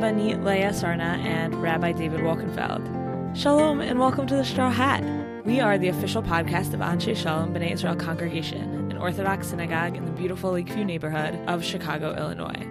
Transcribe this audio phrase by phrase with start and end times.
[0.00, 3.36] Rabbanit Leah Sarna and Rabbi David Wolkenfeld.
[3.36, 5.04] Shalom and welcome to the Straw Hat.
[5.44, 10.06] We are the official podcast of Anshe Shalom B'nai Israel Congregation, an Orthodox synagogue in
[10.06, 12.66] the beautiful Lakeview neighborhood of Chicago, Illinois.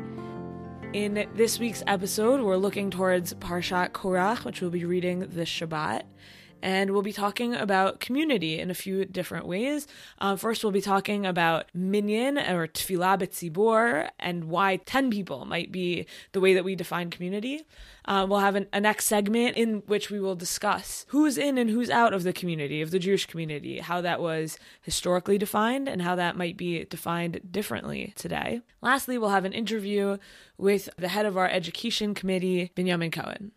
[0.94, 6.06] In this week's episode, we're looking towards Parshat Korach, which we'll be reading this Shabbat
[6.62, 9.88] and we'll be talking about community in a few different ways.
[10.20, 15.72] Um, first, we'll be talking about minyan or tefillah b'tzibor and why 10 people might
[15.72, 17.66] be the way that we define community.
[18.06, 21.70] Um, we'll have an, a next segment in which we will discuss who's in and
[21.70, 26.02] who's out of the community, of the Jewish community, how that was historically defined and
[26.02, 28.62] how that might be defined differently today.
[28.82, 30.18] Lastly, we'll have an interview
[30.58, 33.52] with the head of our education committee, Binyamin Cohen.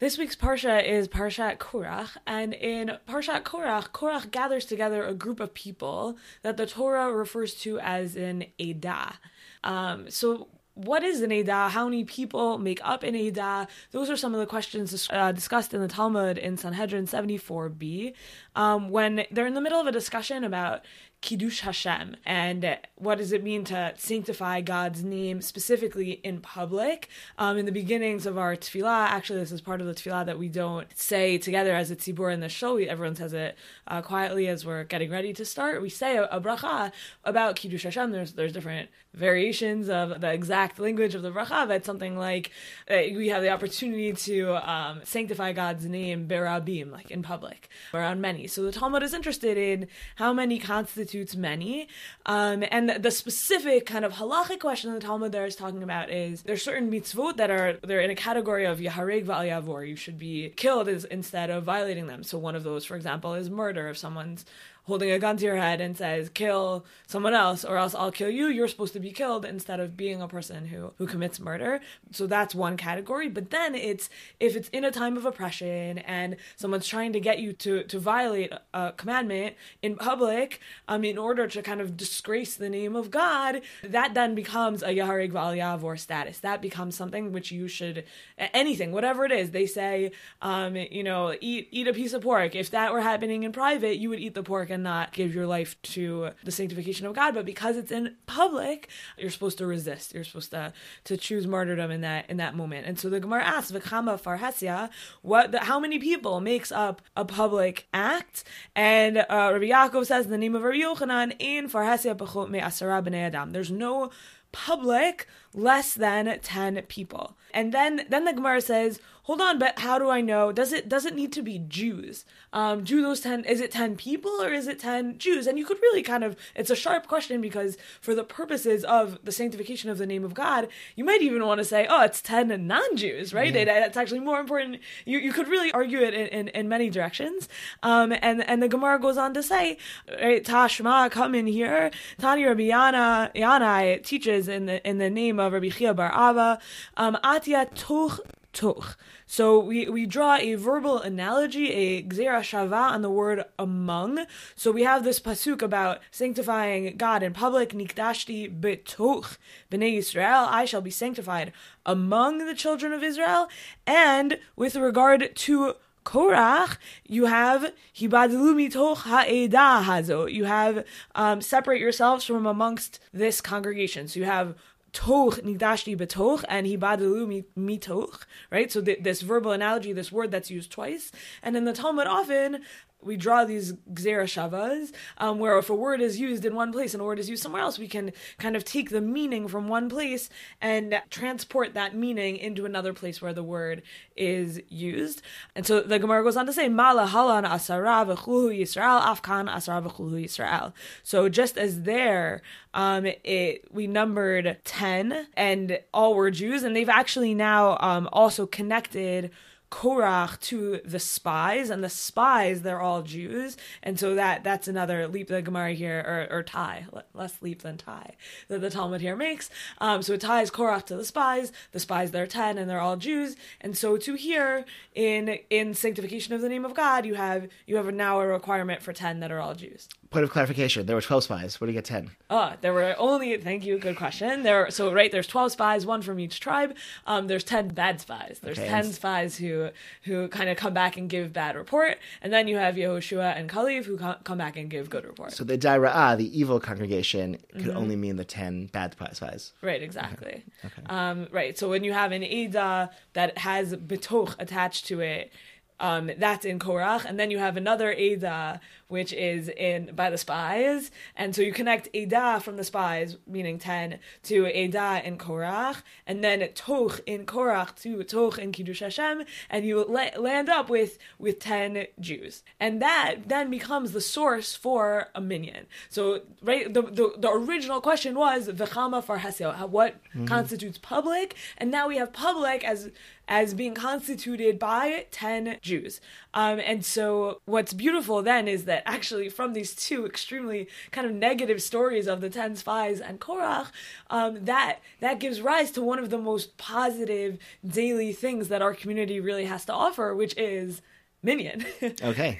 [0.00, 5.40] This week's Parsha is Parshat Korach, and in Parshat Korach, Korach gathers together a group
[5.40, 9.16] of people that the Torah refers to as an Edah.
[9.62, 11.68] Um, so, what is an Edah?
[11.68, 13.68] How many people make up an Edah?
[13.90, 18.14] Those are some of the questions uh, discussed in the Talmud in Sanhedrin 74b.
[18.56, 20.82] Um, when they're in the middle of a discussion about
[21.20, 22.16] Kiddush Hashem.
[22.24, 27.08] And what does it mean to sanctify God's name specifically in public?
[27.38, 30.38] Um, in the beginnings of our tefillah, actually, this is part of the tefillah that
[30.38, 32.78] we don't say together as a tzibur in the show.
[32.78, 35.82] Everyone says it uh, quietly as we're getting ready to start.
[35.82, 36.90] We say a, a bracha
[37.24, 38.12] about Kiddush Hashem.
[38.12, 42.50] There's, there's different variations of the exact language of the bracha, but something like
[42.88, 48.20] uh, we have the opportunity to um, sanctify God's name berabim, like in public, around
[48.20, 48.46] many.
[48.46, 51.88] So the Talmud is interested in how many constitutes many.
[52.26, 56.42] Um, and the specific kind of halachic question the Talmud there is talking about is
[56.42, 59.88] there's certain mitzvot that are they're in a category of yahareg valiavor.
[59.88, 62.22] You should be killed as, instead of violating them.
[62.22, 63.88] So one of those, for example, is murder.
[63.88, 64.44] If someone's
[64.90, 68.28] holding a gun to your head and says kill someone else or else I'll kill
[68.28, 68.48] you.
[68.48, 71.80] You're supposed to be killed instead of being a person who who commits murder.
[72.10, 73.28] So that's one category.
[73.28, 77.38] But then it's if it's in a time of oppression and someone's trying to get
[77.38, 82.56] you to to violate a commandment in public um in order to kind of disgrace
[82.56, 86.40] the name of God that then becomes a yaharig val status.
[86.40, 88.04] That becomes something which you should
[88.36, 89.52] anything whatever it is.
[89.52, 90.10] They say
[90.42, 92.56] um you know eat eat a piece of pork.
[92.56, 95.46] If that were happening in private you would eat the pork and not give your
[95.46, 97.34] life to the sanctification of God.
[97.34, 100.14] But because it's in public, you're supposed to resist.
[100.14, 100.72] You're supposed to
[101.04, 102.86] to choose martyrdom in that in that moment.
[102.86, 104.90] And so the Gemara asks, "V'kama farhesia,"
[105.22, 105.52] what?
[105.52, 108.44] The, how many people makes up a public act?
[108.74, 112.60] And uh, Rabbi Yaakov says, in the name of Rabbi Yochanan, in farhesia pachot me
[112.60, 113.50] asara b'nei adam.
[113.52, 114.10] There's no
[114.52, 117.36] public less than 10 people.
[117.52, 120.50] And then then the Gemara says, hold on, but how do I know?
[120.50, 122.24] Does it does it need to be Jews?
[122.52, 125.46] Um, do those 10 is it 10 people or is it 10 Jews?
[125.46, 129.20] And you could really kind of it's a sharp question because for the purposes of
[129.22, 132.20] the sanctification of the name of God, you might even want to say, oh, it's
[132.20, 133.54] 10 non-Jews, right?
[133.54, 133.60] Yeah.
[133.60, 134.80] It, it's actually more important.
[135.04, 137.48] You you could really argue it in, in, in many directions.
[137.84, 139.78] Um, and and the Gemara goes on to say,
[140.20, 141.92] right, Tashma, come in here.
[142.18, 146.58] Tani Rabbi Yana, Yana teaches in the in the name of Rabbi Chia Bar Ava,
[146.96, 148.18] um, Atia Toch
[148.52, 148.96] Toch.
[149.26, 154.26] So we, we draw a verbal analogy, a gzera shava on the word among.
[154.56, 159.36] So we have this pasuk about sanctifying God in public, nikdashti betoch
[159.70, 161.52] b'nei Israel, I shall be sanctified
[161.86, 163.48] among the children of Israel.
[163.86, 165.74] And with regard to
[166.04, 170.32] Korach, you have hibadlu mitoch ha'edah hazo.
[170.32, 170.84] You have
[171.14, 174.08] um, separate yourselves from amongst this congregation.
[174.08, 174.54] So you have
[174.92, 178.70] toch nikdashti betoch and hibadalu mitoch, right?
[178.70, 181.12] So th- this verbal analogy, this word that's used twice,
[181.42, 182.62] and in the Talmud often
[183.02, 186.94] we draw these gzera shavas, um, where if a word is used in one place
[186.94, 189.68] and a word is used somewhere else, we can kind of take the meaning from
[189.68, 190.28] one place
[190.60, 193.82] and transport that meaning into another place where the word
[194.16, 195.22] is used.
[195.54, 199.82] And so the Gemara goes on to say, Mala halan asara v'chulu Yisrael, afkan asara
[199.82, 200.72] Yisrael.
[201.02, 202.42] So just as there,
[202.74, 208.46] um, it we numbered ten, and all were Jews, and they've actually now um, also
[208.46, 209.30] connected
[209.70, 215.06] Korach to the spies, and the spies they're all Jews, and so that that's another
[215.06, 216.00] leap the Gemara here,
[216.30, 218.14] or, or tie, less leap than tie,
[218.48, 219.48] that the Talmud here makes.
[219.78, 221.52] Um, so it ties Korach to the spies.
[221.72, 224.64] The spies they're ten, and they're all Jews, and so to here
[224.94, 228.82] in in sanctification of the name of God, you have you have now a requirement
[228.82, 229.88] for ten that are all Jews.
[230.10, 230.86] Point of clarification.
[230.86, 231.60] There were twelve spies.
[231.60, 232.10] Where do you get ten?
[232.28, 233.36] Oh, there were only.
[233.36, 233.78] Thank you.
[233.78, 234.42] Good question.
[234.42, 234.68] There.
[234.70, 236.74] So right, there's twelve spies, one from each tribe.
[237.06, 238.40] Um, there's ten bad spies.
[238.42, 239.70] There's Okay, ten and- spies who
[240.02, 243.48] who kind of come back and give bad report, and then you have Yehoshua and
[243.48, 245.32] Kalev who co- come back and give good report.
[245.32, 247.76] So the Daira'ah, the evil congregation, could Mm-hmm.
[247.76, 249.52] only mean the ten bad spies.
[249.62, 250.42] Right, exactly.
[250.64, 250.82] Okay.
[250.86, 251.56] Um, right.
[251.56, 255.32] So when you have an Eda that has betoch attached to it,
[255.80, 260.18] um, that's in Korach, and then you have another Eda which is in by the
[260.18, 265.82] spies, and so you connect Eda from the spies, meaning ten, to Eda in Korach,
[266.08, 270.68] and then Toch in Korach to Toch in Kiddush Hashem, and you la- land up
[270.68, 275.66] with with ten Jews, and that then becomes the source for a minyan.
[275.88, 279.96] So right, the the, the original question was v'chama farhesia, how- what
[280.26, 282.90] constitutes public, and now we have public as
[283.30, 286.00] as being constituted by 10 Jews.
[286.34, 291.14] Um, and so what's beautiful then is that actually from these two extremely kind of
[291.14, 293.68] negative stories of the 10 spies and Korach,
[294.10, 298.74] um, that that gives rise to one of the most positive daily things that our
[298.74, 300.82] community really has to offer, which is
[301.22, 301.64] Minyan.
[302.02, 302.38] Okay,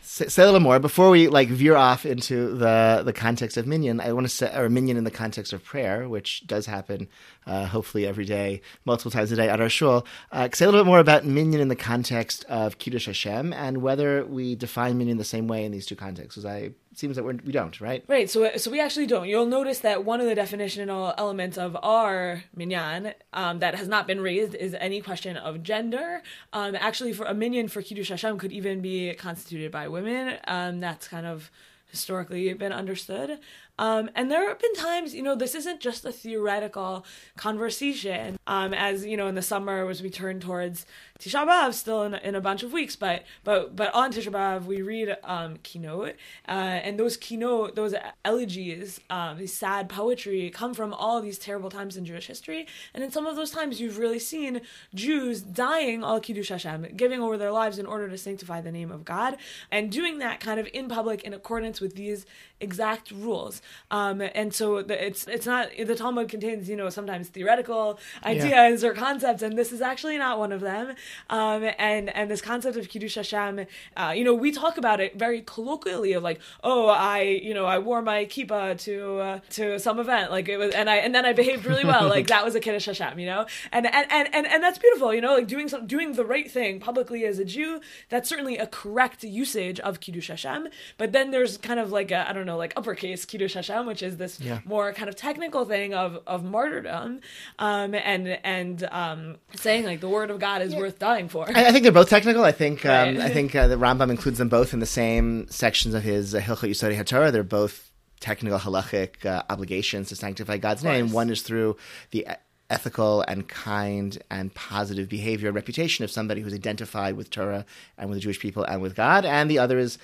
[0.00, 3.66] say, say a little more before we like veer off into the the context of
[3.66, 4.00] Minyan.
[4.00, 7.08] I want to say or Minyan in the context of prayer, which does happen
[7.46, 10.06] uh, hopefully every day, multiple times a day at our shul.
[10.32, 13.78] Uh, say a little bit more about Minyan in the context of kiddush Hashem and
[13.78, 16.34] whether we define Minyan the same way in these two contexts.
[16.34, 18.04] Because I seems that we're, we don't, right?
[18.08, 19.28] Right, so so we actually don't.
[19.28, 24.06] You'll notice that one of the definitional elements of our minyan um, that has not
[24.06, 26.22] been raised is any question of gender.
[26.52, 30.38] Um, actually, for a minyan for kiddush Hashem could even be constituted by women.
[30.46, 31.50] Um, that's kind of
[31.90, 33.38] historically been understood.
[33.78, 37.04] Um, and there have been times, you know, this isn't just a theoretical
[37.36, 38.38] conversation.
[38.46, 40.86] Um, as you know, in the summer, as we turn towards
[41.18, 44.64] Tisha B'av, still in, in a bunch of weeks, but but but on Tisha B'av,
[44.64, 46.14] we read um, kinot,
[46.48, 47.94] uh, and those kinot, those
[48.24, 52.66] elegies, um, these sad poetry, come from all these terrible times in Jewish history.
[52.94, 54.62] And in some of those times, you've really seen
[54.94, 58.90] Jews dying al kiddush Hashem, giving over their lives in order to sanctify the name
[58.90, 59.36] of God,
[59.70, 62.26] and doing that kind of in public in accordance with these
[62.60, 63.60] exact rules.
[63.90, 68.84] Um, and so the, it's it's not the Talmud contains you know sometimes theoretical ideas
[68.84, 70.94] or concepts, and this is actually not one of them.
[71.30, 73.66] Um, and and this concept of kiddush Hashem,
[73.96, 77.66] uh, you know, we talk about it very colloquially of like, oh, I you know
[77.66, 81.14] I wore my kippah to uh, to some event, like it was, and I and
[81.14, 84.06] then I behaved really well, like that was a kiddush Hashem, you know, and and
[84.10, 87.24] and and, and that's beautiful, you know, like doing some doing the right thing publicly
[87.24, 87.80] as a Jew.
[88.08, 90.68] That's certainly a correct usage of kiddush Hashem.
[90.98, 94.02] But then there's kind of like a I don't know like uppercase kiddush Hashem, which
[94.02, 94.60] is this Yeah.
[94.64, 97.20] more kind of technical thing of of martyrdom,
[97.58, 101.46] um, and and um, saying like the word of God is worth dying for.
[101.54, 102.44] I, I think they're both technical.
[102.44, 103.20] I think um, Right.
[103.20, 106.40] I think uh, the Rambam includes them both in the same sections of his uh,
[106.40, 107.32] Hilchot Yesodei HaTorah.
[107.32, 111.12] They're both technical halachic uh, obligations to sanctify God's name.
[111.12, 111.76] One is through
[112.12, 112.34] the e-
[112.70, 117.64] ethical and kind and positive behavior and reputation of somebody who's identified with Torah
[117.96, 119.98] and with the Jewish people and with God, and the other is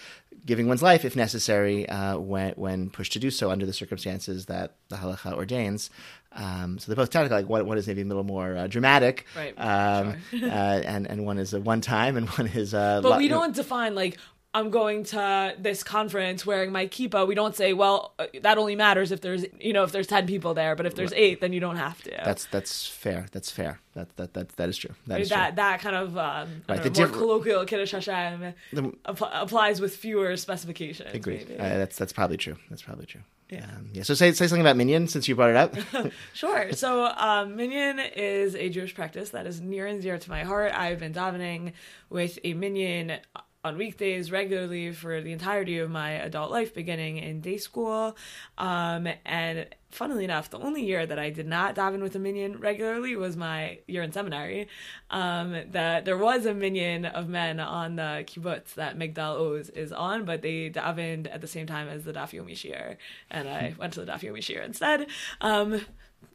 [0.44, 4.46] giving one's life if necessary uh, when when pushed to do so under the circumstances
[4.46, 5.90] that the halacha ordains.
[6.34, 7.36] Um, so they're both technical.
[7.36, 11.26] Like one, one is maybe a little more uh, dramatic, Right, Um, uh, and and
[11.26, 14.18] one is a one time, and one is uh, But lo- we don't define like
[14.54, 17.26] I'm going to this conference wearing my kippah.
[17.26, 20.26] We don't say, well, uh, that only matters if there's you know if there's ten
[20.26, 22.10] people there, but if there's eight, then you don't have to.
[22.10, 23.26] That's that's fair.
[23.32, 23.80] That's fair.
[23.94, 24.94] That that that that is true.
[25.06, 28.96] That is that that kind of um, Right, the diff- more colloquial kiddush Hashem true.
[29.06, 31.10] app- applies with fewer specifications.
[31.14, 31.50] Agreed.
[31.58, 32.56] Uh, that's that's probably true.
[32.68, 33.22] That's probably true.
[33.48, 33.64] Yeah.
[33.64, 34.02] Um, yeah.
[34.02, 35.74] So say say something about Minyan since you brought it up.
[36.34, 36.72] Sure.
[36.72, 40.72] So, um, minyan is a Jewish practice that is near and dear to my heart.
[40.74, 41.72] I've been davening
[42.10, 43.18] with a minyan
[43.64, 48.16] on weekdays regularly for the entirety of my adult life, beginning in day school.
[48.58, 52.58] Um, and funnily enough, the only year that I did not daven with a minyan
[52.58, 54.66] regularly was my year in seminary.
[55.10, 59.92] Um, that there was a minyan of men on the kibbutz that Migdal Oz is
[59.92, 62.96] on, but they davened at the same time as the Daf Yomi Shiur,
[63.30, 65.06] and I went to the Daf Yomi Shiur instead.
[65.40, 65.82] Um,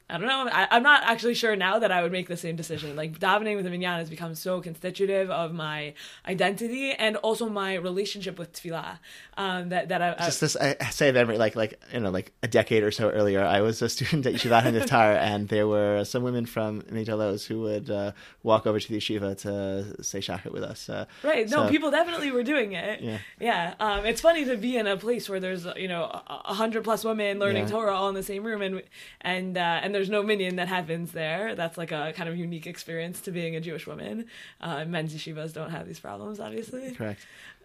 [0.10, 0.48] I don't know.
[0.50, 2.96] I, I'm not actually sure now that I would make the same decision.
[2.96, 5.94] Like davening with a minyan has become so constitutive of my
[6.26, 9.00] identity and also my relationship with tefillah.
[9.36, 12.10] Um, that that I, I Just this, I say of memory, like like you know,
[12.10, 15.68] like a decade or so earlier, I was a student at Yeshiva Haniftar, and there
[15.68, 20.20] were some women from Migdal who would uh, walk over to the yeshiva to say
[20.20, 20.90] shachar with us.
[20.90, 21.50] Uh, Right.
[21.50, 23.02] No, so- people definitely were doing it.
[23.02, 23.18] Yeah.
[23.40, 23.74] Yeah.
[23.80, 26.84] Um, it's funny to be in a place where there's you know a a hundred
[26.84, 27.70] plus women learning Yeah.
[27.72, 28.82] Torah all in the same room, and
[29.22, 31.56] and uh, and there's no minyan that happens there.
[31.56, 34.26] That's like a kind of unique experience to being a Jewish woman.
[34.62, 36.92] Uh, men's yeshivas don't have these problems, obviously.
[36.92, 37.20] Correct.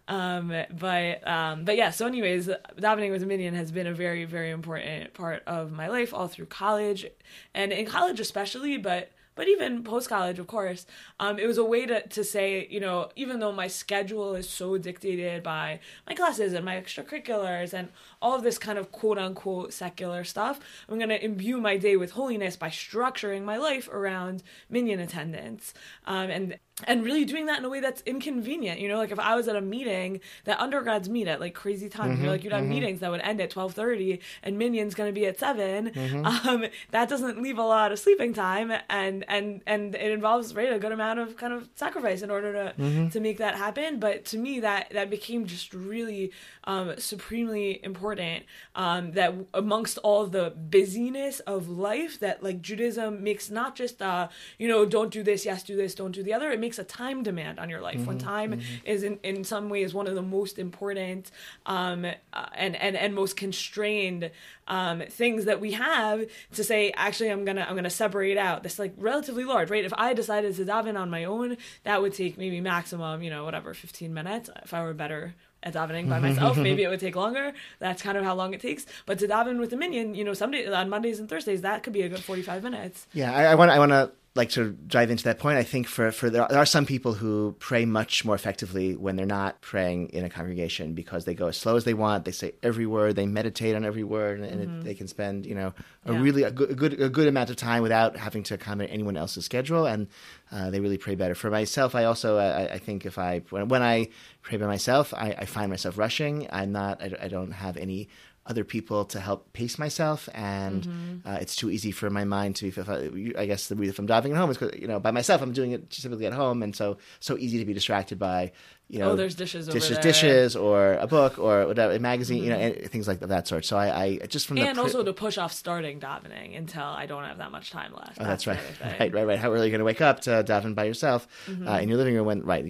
[0.08, 1.90] Um, but um, but yeah.
[1.90, 2.48] So, anyways,
[2.78, 6.26] davening with a minyan has been a very very important part of my life all
[6.26, 7.06] through college,
[7.52, 8.78] and in college especially.
[8.78, 10.86] But but even post college, of course,
[11.18, 14.48] um, it was a way to, to say, you know, even though my schedule is
[14.48, 17.88] so dictated by my classes and my extracurriculars and
[18.20, 21.96] all of this kind of quote unquote secular stuff, I'm going to imbue my day
[21.96, 25.72] with holiness by structuring my life around minyan attendance.
[26.06, 28.80] Um, and and really doing that in a way that's inconvenient.
[28.80, 31.88] You know, like if I was at a meeting that undergrads meet at like crazy
[31.88, 32.70] times, mm-hmm, you know, like you'd have mm-hmm.
[32.70, 36.48] meetings that would end at twelve thirty and Minyan's going to be at 7 mm-hmm.
[36.48, 40.72] Um, that doesn't leave a lot of sleeping time, and and and it involves right
[40.72, 43.08] a good amount of kind of sacrifice in order to mm-hmm.
[43.08, 43.98] to make that happen.
[43.98, 46.32] But to me, that that became just really
[46.64, 48.44] um, supremely important.
[48.74, 54.28] Um, that amongst all the busyness of life, that like Judaism makes not just uh,
[54.58, 56.50] you know, don't do this, yes, do this, don't do the other.
[56.50, 58.86] It makes a time demand on your life mm-hmm, when time mm-hmm.
[58.86, 61.30] is in, in some ways one of the most important
[61.66, 64.30] um, uh, and, and and most constrained
[64.68, 68.78] um, things that we have to say actually i'm gonna i'm gonna separate out this
[68.78, 72.38] like relatively large right if i decided to daven on my own that would take
[72.38, 76.56] maybe maximum you know whatever 15 minutes if i were better at davening by myself.
[76.58, 77.52] Maybe it would take longer.
[77.78, 78.86] That's kind of how long it takes.
[79.06, 81.92] But to daven with a minyan, you know, some on Mondays and Thursdays, that could
[81.92, 83.06] be a good forty-five minutes.
[83.12, 86.10] Yeah, I want I want to like to dive into that point, I think for
[86.10, 90.24] for there are some people who pray much more effectively when they're not praying in
[90.24, 92.24] a congregation because they go as slow as they want.
[92.24, 94.80] They say every word, they meditate on every word, and, mm-hmm.
[94.80, 95.74] it, they can spend you know
[96.06, 96.20] a yeah.
[96.20, 99.18] really a good, a good, a good amount of time without having to accommodate anyone
[99.18, 100.08] else's schedule, and
[100.52, 101.34] uh, they really pray better.
[101.34, 104.08] For myself, I also I, I think if I when, when I
[104.42, 106.46] pray by myself, I, I, find myself rushing.
[106.52, 108.08] I'm not I, I don't have any
[108.44, 111.28] other people to help pace myself, and mm-hmm.
[111.28, 112.70] uh, it's too easy for my mind to.
[112.70, 112.80] Be.
[112.80, 115.00] If I, I guess the reason if I'm davening at home is because you know
[115.00, 118.18] by myself I'm doing it typically at home, and so so easy to be distracted
[118.18, 118.52] by
[118.88, 122.44] you know, oh, there's dishes, dishes, dishes, or a book, or whatever, a magazine, mm-hmm.
[122.44, 122.86] you know, mm-hmm.
[122.88, 123.64] things like that sort.
[123.64, 127.06] So I, I just from the and also to push off starting davening until I
[127.06, 128.18] don't have that much time left.
[128.20, 128.46] Oh, that's, that's
[128.82, 129.38] right, right, right, right.
[129.38, 131.66] How early are you going to wake up to daven by yourself mm-hmm.
[131.66, 132.26] uh, in your living room?
[132.26, 132.66] When right,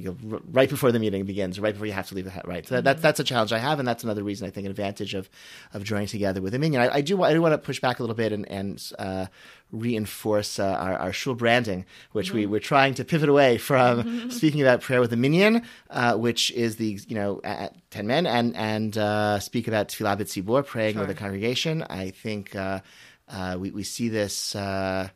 [0.53, 2.45] right before the meeting begins, right before you have to leave the house.
[2.47, 2.85] Right, so mm-hmm.
[2.85, 5.29] that's that's a challenge I have, and that's another reason I think an advantage of
[5.75, 6.83] of joining together with a minyan.
[6.83, 9.27] I, I do I do want to push back a little bit and and uh,
[9.73, 12.37] reinforce uh, our, our shul branding, which mm-hmm.
[12.37, 14.31] we, we're trying to pivot away from mm-hmm.
[14.39, 18.27] speaking about prayer with a minyan, uh, which is the, you know, at 10 men,
[18.27, 21.01] and, and uh, speak about tefillah b'tzibur, praying sure.
[21.01, 21.83] with a congregation.
[21.83, 22.81] I think uh,
[23.29, 25.09] uh, we, we see this uh,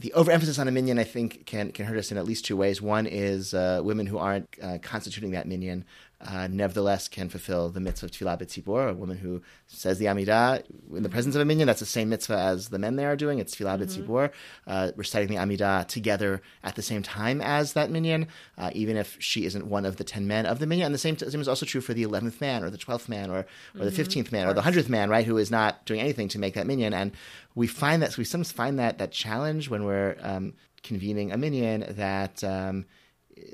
[0.00, 2.56] the overemphasis on a minyan, I think, can can hurt us in at least two
[2.56, 2.80] ways.
[2.80, 5.84] One is uh, women who aren't uh, constituting that minyan
[6.20, 10.62] uh, nevertheless can fulfill the mitzvah of tefillah b'tzibur, a woman who says the Amidah
[10.94, 11.66] in the presence of a minyan.
[11.66, 13.38] That's the same mitzvah as the men there are doing.
[13.38, 14.26] It's tefillah mm-hmm.
[14.66, 19.16] uh, reciting the Amidah together at the same time as that minyan, uh, even if
[19.20, 20.86] she isn't one of the ten men of the minyan.
[20.86, 23.30] And the same, same is also true for the eleventh man or the twelfth man
[23.30, 23.84] or, or mm-hmm.
[23.84, 26.54] the fifteenth man or the hundredth man, right, who is not doing anything to make
[26.54, 26.94] that minyan.
[26.94, 27.12] And
[27.54, 31.36] we find that so we sometimes find that that challenge when we're um, convening a
[31.36, 32.42] minyan that.
[32.42, 32.86] Um,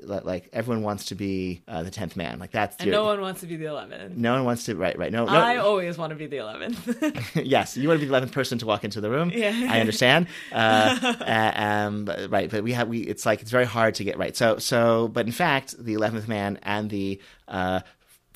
[0.03, 2.39] like everyone wants to be uh, the tenth man.
[2.39, 4.15] Like that's and your, no one wants to be the eleventh.
[4.15, 4.75] No one wants to.
[4.75, 5.11] Right, right.
[5.11, 5.31] No, no.
[5.31, 7.35] I always want to be the eleventh.
[7.35, 9.31] yes, you want to be the eleventh person to walk into the room.
[9.33, 10.27] Yeah, I understand.
[10.53, 12.99] Uh, uh, um, but, right, but we have we.
[12.99, 14.35] It's like it's very hard to get right.
[14.35, 17.81] So so, but in fact, the eleventh man and the uh,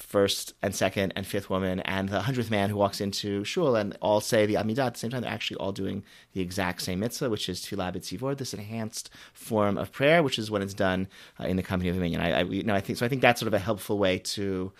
[0.08, 3.98] first and second and fifth woman and the hundredth man who walks into shul and
[4.02, 5.22] all say the Amidah at the same time.
[5.22, 9.78] They're actually all doing the exact same mitzvah, which is Tefillah B'tzivor, this enhanced form
[9.78, 11.10] of prayer, which is when it's done
[11.42, 12.22] uh, in the company of a minyan.
[12.22, 13.06] I, I, you know, I think so.
[13.06, 14.72] I think that's sort of a helpful way to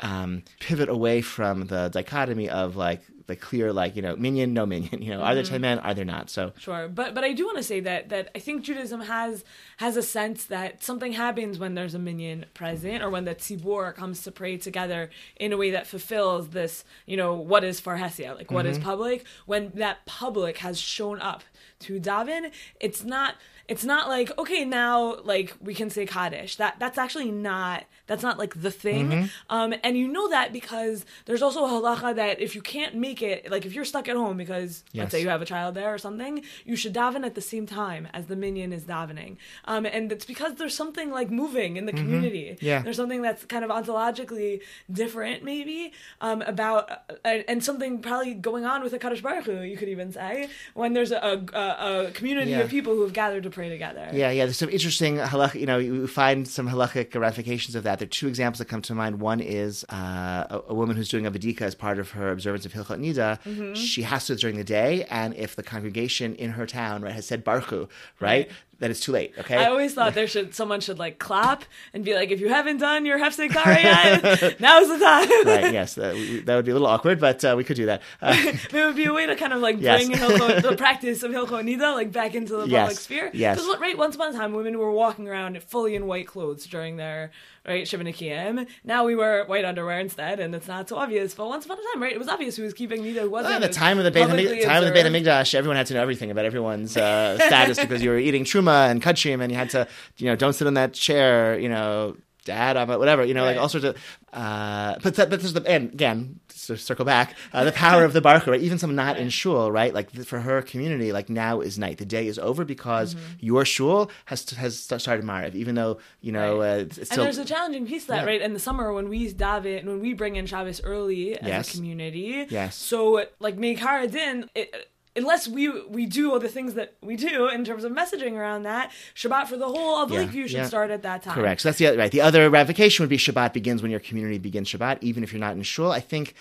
[0.00, 4.64] um, pivot away from the dichotomy of like the clear like you know minyan no
[4.64, 5.26] minyan you know mm-hmm.
[5.26, 7.62] are there 10 men are there not so sure but but i do want to
[7.62, 9.44] say that that i think judaism has
[9.78, 13.94] has a sense that something happens when there's a minyan present or when the tzibur
[13.94, 18.36] comes to pray together in a way that fulfills this you know what is farhesia
[18.36, 18.72] like what mm-hmm.
[18.72, 21.42] is public when that public has shown up
[21.78, 23.34] to daven it's not
[23.68, 28.22] it's not like okay now like we can say kaddish that that's actually not that's
[28.22, 29.26] not like the thing mm-hmm.
[29.50, 33.15] um and you know that because there's also a halacha that if you can't make
[33.22, 35.02] it like if you're stuck at home because yes.
[35.02, 37.66] let's say you have a child there or something you should daven at the same
[37.66, 41.86] time as the minyan is davening um and it's because there's something like moving in
[41.86, 42.04] the mm-hmm.
[42.04, 48.00] community yeah there's something that's kind of ontologically different maybe um about uh, and something
[48.00, 51.44] probably going on with the kaddish baruch Hu, you could even say when there's a,
[51.52, 52.60] a, a community yeah.
[52.60, 54.08] of people who have gathered to pray together.
[54.12, 54.44] Yeah, yeah.
[54.44, 55.54] There's some interesting halach.
[55.54, 57.98] You know, you find some halachic ramifications of that.
[57.98, 59.20] There are two examples that come to mind.
[59.20, 62.66] One is uh, a, a, woman who's doing a bedika as part of her observance
[62.66, 63.74] of Hilchot Mm-hmm.
[63.74, 67.26] She has to during the day, and if the congregation in her town right has
[67.26, 67.88] said Barchu
[68.20, 69.32] right, then it's too late.
[69.38, 69.56] Okay.
[69.56, 72.78] I always thought there should someone should like clap and be like, if you haven't
[72.78, 75.46] done your hefsek yet, now's the time.
[75.46, 75.72] right.
[75.72, 78.02] Yes, that, that, would be a little awkward, but uh, we could do that.
[78.26, 80.20] Uh, it would be a way to kind of like bring yes.
[80.20, 82.80] Hilchot, the practice of Hilchot Nida like back into the yes.
[82.80, 83.30] public sphere.
[83.32, 83.60] Yes.
[83.60, 86.96] Because right, once upon a time, women were walking around fully in white clothes during
[86.96, 87.30] their
[87.66, 91.34] right Shabbat Now we wear white underwear instead, and it's not so obvious.
[91.34, 93.28] But once upon a time, right, it was obvious who was keeping Nida.
[93.28, 95.76] Wasn't well, at the time of the Beit Hamikdash, time of the Beit Hamikdash, everyone
[95.76, 99.40] had to know everything about everyone's uh, status because you were eating truma and kudshim,
[99.40, 99.86] and you had to,
[100.18, 103.52] you know, don't sit on that chair, you know, dad, I'm whatever, you know, right.
[103.52, 103.96] like all sorts of.
[104.32, 108.12] Uh, but that, but there's the and again to circle back uh, the power of
[108.12, 108.60] the Barchu, right?
[108.60, 109.92] Even someone not in shul, right?
[109.92, 111.98] Like for her community, like now is night.
[111.98, 113.24] The day is over because mm-hmm.
[113.40, 116.80] your shul has has started Mariv, even though you know right.
[116.80, 117.24] uh, it's still.
[117.24, 118.26] And there's a challenging piece to that, yeah.
[118.26, 118.40] right?
[118.40, 121.74] In the summer when we daven, when we bring in Shabbos early as yes.
[121.74, 122.76] a community, yes.
[122.76, 124.48] So like Meikara din.
[124.54, 128.32] It, unless we we do all the things that we do in terms of messaging
[128.32, 130.66] around that, Shabbat for the whole of yeah, Lakeview should yeah.
[130.66, 131.34] start at that time.
[131.34, 131.60] Correct.
[131.60, 132.12] So that's the other right.
[132.12, 135.40] The other ramification would be Shabbat begins when your community begins Shabbat, even if you're
[135.40, 135.90] not in shul.
[135.92, 136.34] I think.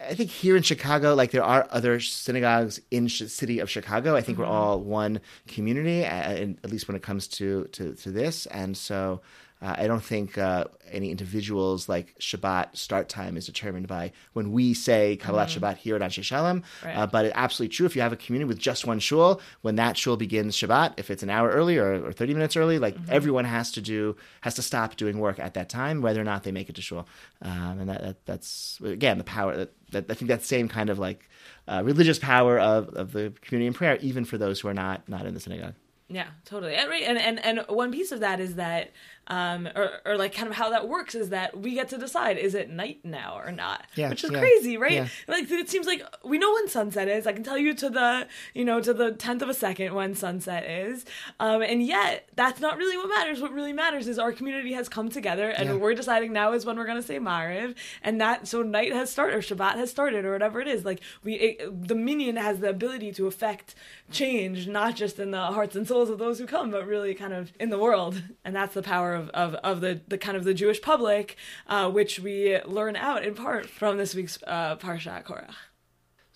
[0.00, 4.14] I think here in Chicago, like there are other synagogues in the city of Chicago.
[4.14, 4.48] I think mm-hmm.
[4.48, 8.46] we're all one community, at least when it comes to, to, to this.
[8.46, 9.20] And so
[9.60, 14.52] uh, I don't think uh, any individuals like Shabbat start time is determined by when
[14.52, 15.64] we say Kabbalat mm-hmm.
[15.64, 16.62] Shabbat here at Anshe Shalom.
[16.84, 16.94] Right.
[16.94, 17.86] Uh, but it's absolutely true.
[17.86, 21.10] If you have a community with just one shul, when that shul begins Shabbat, if
[21.10, 23.10] it's an hour early or, or 30 minutes early, like mm-hmm.
[23.10, 26.44] everyone has to do, has to stop doing work at that time, whether or not
[26.44, 27.08] they make it to shul.
[27.42, 30.88] Um, and that, that, that's, again, the power that, that, I think that same kind
[30.88, 31.28] of like
[31.66, 35.08] uh, religious power of, of the community in prayer, even for those who are not,
[35.08, 35.74] not in the synagogue.
[36.10, 36.74] Yeah, totally.
[36.74, 38.92] And, and and and one piece of that is that
[39.28, 42.38] um, or, or like kind of how that works is that we get to decide
[42.38, 44.92] is it night now or not, yeah, which is yeah, crazy, right?
[44.92, 45.08] Yeah.
[45.26, 47.26] Like it seems like we know when sunset is.
[47.26, 50.14] I can tell you to the you know to the tenth of a second when
[50.14, 51.04] sunset is,
[51.38, 53.40] um, and yet that's not really what matters.
[53.40, 56.76] What really matters is our community has come together, and we're deciding now is when
[56.76, 60.24] we're going to say Mariv, and that so night has started or Shabbat has started
[60.24, 60.84] or whatever it is.
[60.84, 63.74] Like we, it, the minyan has the ability to affect
[64.10, 67.32] change, not just in the hearts and souls of those who come, but really kind
[67.32, 70.44] of in the world, and that's the power of of, of the the kind of
[70.44, 75.22] the Jewish public, uh, which we learn out in part from this week's uh, Parsha
[75.24, 75.54] Korach.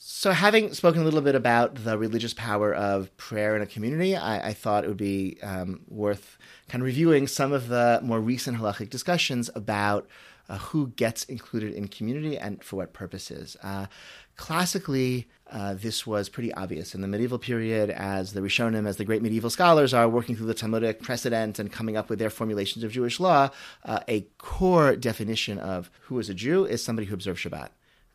[0.04, 4.16] So, having spoken a little bit about the religious power of prayer in a community,
[4.16, 8.20] I, I thought it would be um, worth kind of reviewing some of the more
[8.20, 10.08] recent halachic discussions about
[10.48, 13.56] uh, who gets included in community and for what purposes.
[13.62, 13.86] Uh,
[14.34, 19.04] classically, uh, this was pretty obvious in the medieval period as the Rishonim, as the
[19.04, 22.82] great medieval scholars are working through the Talmudic precedent and coming up with their formulations
[22.82, 23.50] of Jewish law.
[23.84, 27.68] Uh, a core definition of who is a Jew is somebody who observes Shabbat.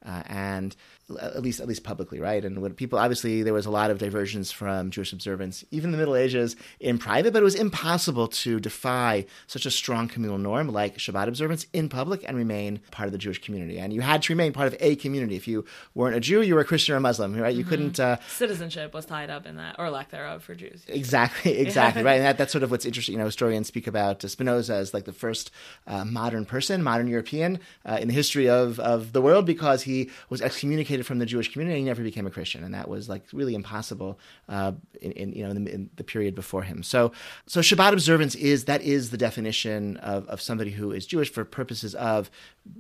[0.06, 0.76] Uh, and
[1.22, 2.44] at least at least publicly, right?
[2.44, 5.92] And when people obviously there was a lot of diversions from Jewish observance, even in
[5.94, 10.38] the Middle Ages, in private, but it was impossible to defy such a strong communal
[10.38, 13.80] norm like Shabbat observance in public and remain part of the Jewish community.
[13.80, 15.38] And you had to remain part of a community.
[15.38, 15.64] If you
[15.96, 17.56] weren't a Jew, you were a Christian or a Muslim, right?
[17.56, 17.70] You mm-hmm.
[17.70, 20.84] couldn't uh, citizenship was tied up in that, or lack thereof for Jews.
[20.88, 22.16] Exactly, exactly, right.
[22.16, 23.14] And that, that's sort of what's interesting.
[23.14, 25.52] You know, historians speak about Spinoza as like the first
[25.88, 30.10] uh, modern person, modern European uh, in the history of of the world because he
[30.30, 31.80] was excommunicated from the Jewish community.
[31.80, 34.20] He never became a Christian, and that was like really impossible
[34.50, 36.84] uh, in, in, you know in the, in the, period before him.
[36.84, 37.12] So
[37.48, 41.44] so Shabbat observance is that is the definition of, of somebody who is Jewish for
[41.44, 42.30] purposes of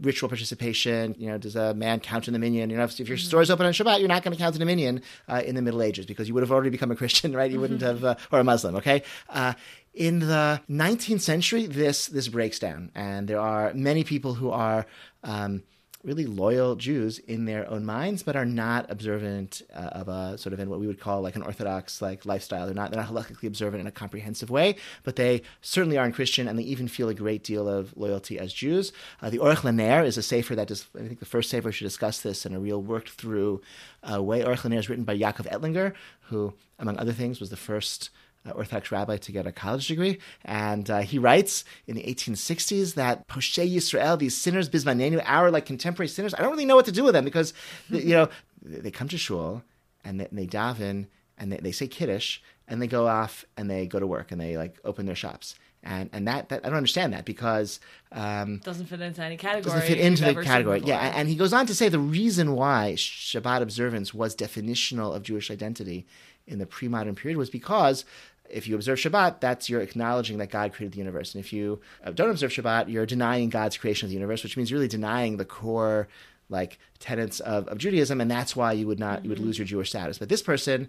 [0.02, 1.16] ritual participation.
[1.18, 2.70] You know, does a man count in the minyan?
[2.70, 3.28] You know, if, if your mm-hmm.
[3.28, 5.56] store is open on Shabbat, you're not going to count in the minyan uh, in
[5.56, 7.50] the Middle Ages because you would have already become a Christian, right?
[7.52, 9.04] You wouldn't have uh, or a Muslim, okay?
[9.30, 9.54] Uh,
[9.94, 14.86] in the 19th century, this this breaks down, and there are many people who are
[15.24, 15.64] um,
[16.04, 20.54] really loyal Jews in their own minds, but are not observant uh, of a sort
[20.54, 22.66] of in what we would call like an Orthodox like lifestyle.
[22.66, 26.48] They're not they're not halakhically observant in a comprehensive way, but they certainly aren't Christian,
[26.48, 28.92] and they even feel a great deal of loyalty as Jews.
[29.22, 31.86] Uh, the Aruch LaNer is a sefer that is I think the first sefer should
[31.86, 33.62] discuss this in a real worked through
[34.10, 34.42] uh, way.
[34.42, 38.10] Aruch LaNer is written by Yaakov Ettlinger, who among other things was the first
[38.52, 40.20] Orthodox rabbi to get a college degree.
[40.46, 45.66] And uh, he writes in the 1860s that Poshe Yisrael, these sinners, Bismanenu, our like
[45.66, 47.54] contemporary sinners, I don't really know what to do with them because,
[47.90, 48.30] you know,
[48.62, 49.64] they come to shul
[50.04, 51.08] and they, and they daven
[51.38, 54.42] and they, they say Kiddush and they go off and they go to work and
[54.42, 57.80] they like open their shops and and that, that I don't understand that because
[58.12, 59.74] um, doesn't fit into any category.
[59.74, 60.82] Doesn't fit into the category.
[60.84, 65.24] Yeah, and he goes on to say the reason why Shabbat observance was definitional of
[65.24, 66.06] Jewish identity
[66.46, 68.06] in the pre-modern period was because
[68.50, 71.34] if you observe Shabbat, that's you're acknowledging that God created the universe.
[71.36, 74.58] And if you uh, don't observe Shabbat, you're denying God's creation of the universe, which
[74.58, 76.08] means really denying the core
[76.50, 79.68] like tenets of, of Judaism, and that's why you would not you would lose your
[79.68, 80.18] Jewish status.
[80.18, 80.88] But this person,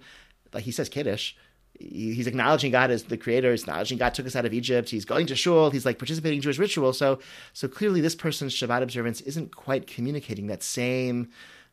[0.53, 1.35] like he says Kiddush,
[1.79, 3.51] he's acknowledging God as the creator.
[3.51, 4.91] He's acknowledging God took us out of Egypt.
[4.91, 5.71] He's going to shul.
[5.71, 6.93] He's like participating in Jewish ritual.
[6.93, 7.19] So,
[7.53, 11.31] so clearly, this person's Shabbat observance isn't quite communicating that same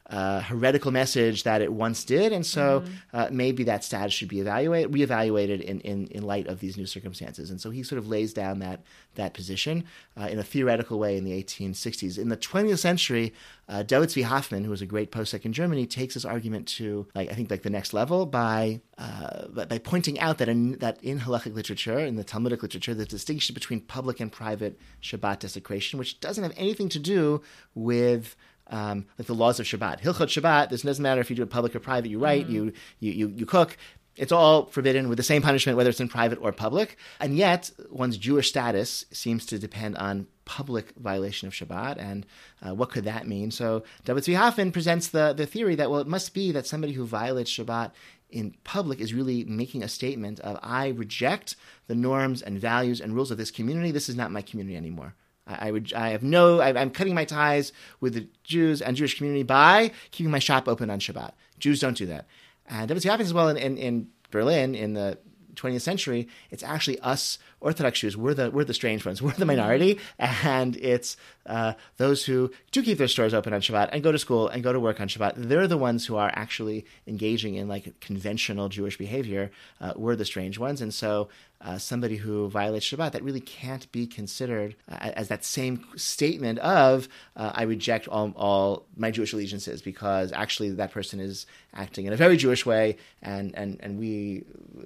[0.10, 2.94] uh, heretical message that it once did, and so mm-hmm.
[3.14, 6.86] uh, maybe that status should be evaluated, reevaluated in, in, in light of these new
[6.86, 7.50] circumstances.
[7.50, 8.82] And so he sort of lays down that
[9.16, 9.86] that position
[10.20, 12.20] uh, in a theoretical way in the 1860s.
[12.20, 13.34] In the 20th century,
[13.68, 17.08] uh, David Zvi Hoffman, who was a great posek in Germany, takes this argument to
[17.16, 21.04] like I think like the next level by uh, by pointing out that in that
[21.04, 25.98] in halachic literature, in the Talmudic literature, the distinction between public and private Shabbat desecration,
[25.98, 27.42] which doesn't have anything to do
[27.74, 28.36] with
[28.68, 30.02] um, like the laws of Shabbat.
[30.02, 32.56] Hilchot Shabbat, this doesn't matter if you do it public or private, you write, mm-hmm.
[32.56, 33.78] you, you, you, you cook.
[34.18, 36.98] It's all forbidden with the same punishment, whether it's in private or public.
[37.20, 41.98] And yet, one's Jewish status seems to depend on public violation of Shabbat.
[41.98, 42.26] And
[42.66, 43.52] uh, what could that mean?
[43.52, 47.06] So, David Hoffman presents the, the theory that, well, it must be that somebody who
[47.06, 47.92] violates Shabbat
[48.30, 51.56] in public is really making a statement of, I reject
[51.88, 53.92] the norms and values and rules of this community.
[53.92, 55.14] This is not my community anymore.
[55.48, 59.18] I, would I have no I, am cutting my ties with the Jews and Jewish
[59.18, 61.32] community by keeping my shop open on Shabbat.
[61.60, 62.26] Jews don't do that,
[62.68, 65.18] and that was happens as well in, in, in Berlin in the
[65.56, 66.28] 20th century.
[66.52, 68.16] It's actually us Orthodox Jews.
[68.16, 69.22] We're the we're the strange ones.
[69.26, 73.90] We're the minority, and it's uh, those who do keep their stores open on Shabbat
[73.92, 75.34] and go to school and go to work on Shabbat.
[75.38, 79.52] They're the ones who are actually engaging in like conventional Jewish behavior.
[79.82, 81.30] Uh, we're the strange ones, and so
[81.66, 86.60] uh, somebody who violates Shabbat, that really can't be considered uh, as that same statement
[86.60, 92.06] of uh, I reject all, all my Jewish allegiances because actually that person is acting
[92.06, 94.44] in a very Jewish way, and and and we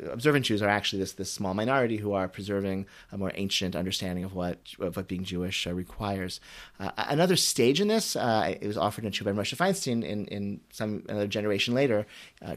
[0.09, 4.23] observant Jews are actually this this small minority who are preserving a more ancient understanding
[4.23, 6.39] of what of what being Jewish uh, requires.
[6.79, 10.61] Uh, another stage in this, uh, it was offered in Chuba Moshe Feinstein in in
[10.71, 12.07] some another generation later,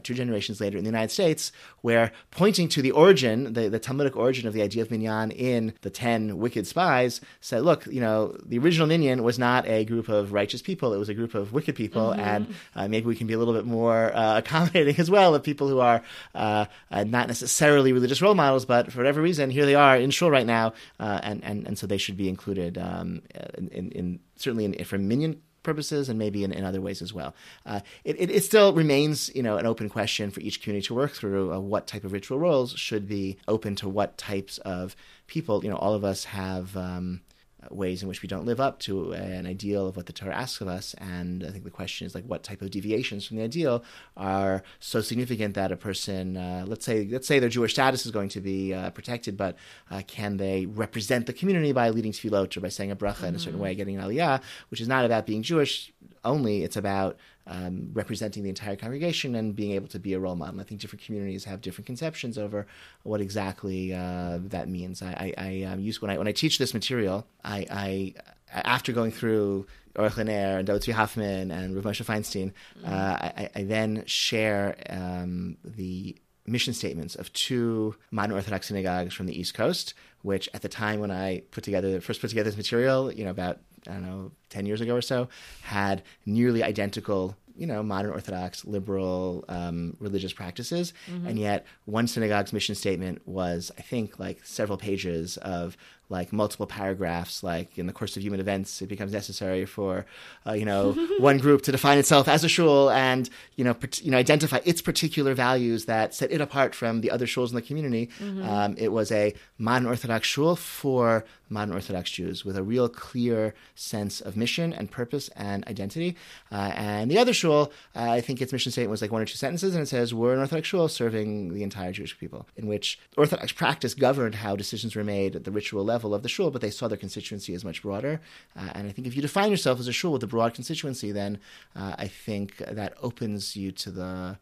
[0.01, 4.15] two generations later in the United States, where pointing to the origin, the the Talmudic
[4.15, 8.35] origin of the idea of minyan in the ten wicked spies said, look, you know,
[8.45, 11.53] the original minyan was not a group of righteous people; it was a group of
[11.53, 12.19] wicked people, mm-hmm.
[12.19, 15.43] and uh, maybe we can be a little bit more uh, accommodating as well of
[15.43, 16.01] people who are
[16.35, 20.11] uh, uh, not necessarily religious role models, but for whatever reason, here they are in
[20.11, 23.21] shul right now, uh, and and and so they should be included um,
[23.57, 27.13] in, in, in, certainly in, for minyan purposes and maybe in, in other ways as
[27.13, 27.33] well.
[27.65, 30.93] Uh, it, it, it, still remains, you know, an open question for each community to
[30.93, 34.95] work through uh, what type of ritual roles should be open to what types of
[35.27, 35.63] people.
[35.63, 37.21] You know, all of us have um,
[37.69, 40.61] ways in which we don't live up to an ideal of what the Torah asks
[40.61, 40.93] of us.
[40.95, 43.83] And I think the question is like, what type of deviations from the ideal
[44.17, 48.11] are so significant that a person, uh, let's say, let's say their Jewish status is
[48.11, 49.55] going to be uh, protected, but
[49.91, 53.25] uh, can they represent the community by leading tefillot or by saying a bracha mm-hmm.
[53.25, 53.63] in a certain mm-hmm.
[53.63, 55.91] way, getting an aliyah, which is not about being Jewish
[56.23, 60.35] only; it's about um, representing the entire congregation and being able to be a role
[60.35, 60.61] model.
[60.61, 62.65] I think different communities have different conceptions over
[63.03, 65.01] what exactly uh, that means.
[65.01, 68.13] I, I, I um, use when I when I teach this material, I, I
[68.51, 72.85] after going through Aruch LaNer and David Hoffman and Rav Moshe Feinstein, mm-hmm.
[72.85, 79.27] uh, I, I, then share um, the mission statements of two modern Orthodox synagogues from
[79.27, 82.57] the East Coast, which at the time when I put together first put together this
[82.57, 85.27] material, you know, about I don't know, 10 years ago or so,
[85.61, 90.93] had nearly identical, you know, modern Orthodox liberal um, religious practices.
[91.07, 91.27] Mm-hmm.
[91.27, 95.77] And yet, one synagogue's mission statement was, I think, like several pages of
[96.09, 100.05] like multiple paragraphs like in the course of human events it becomes necessary for
[100.45, 104.11] uh, you know one group to define itself as a shul and you know you
[104.11, 107.61] know identify its particular values that set it apart from the other shuls in the
[107.61, 108.43] community mm-hmm.
[108.43, 113.53] um, it was a modern orthodox shul for modern orthodox jews with a real clear
[113.75, 116.15] sense of mission and purpose and identity
[116.51, 119.25] uh, and the other shul uh, i think its mission statement was like one or
[119.25, 122.67] two sentences and it says we're an orthodox shul serving the entire jewish people in
[122.67, 126.29] which orthodox practice governed how decisions were made at the ritual level level of the
[126.35, 128.13] shul, but they saw their constituency as much broader.
[128.59, 131.09] Uh, and I think if you define yourself as a shul with a broad constituency,
[131.11, 131.31] then
[131.75, 134.37] uh, I think that opens you to the